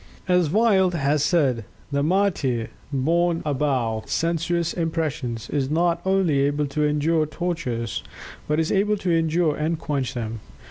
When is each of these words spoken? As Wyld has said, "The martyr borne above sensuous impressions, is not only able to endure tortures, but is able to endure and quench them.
As 0.27 0.49
Wyld 0.49 0.95
has 0.95 1.21
said, 1.21 1.63
"The 1.91 2.01
martyr 2.01 2.71
borne 2.91 3.43
above 3.45 4.09
sensuous 4.09 4.73
impressions, 4.73 5.47
is 5.51 5.69
not 5.69 6.01
only 6.05 6.39
able 6.39 6.65
to 6.65 6.83
endure 6.83 7.27
tortures, 7.27 8.01
but 8.47 8.59
is 8.59 8.71
able 8.71 8.97
to 8.97 9.11
endure 9.15 9.55
and 9.55 9.77
quench 9.77 10.15
them. 10.15 10.39